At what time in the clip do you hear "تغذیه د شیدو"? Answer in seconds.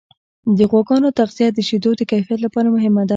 1.19-1.91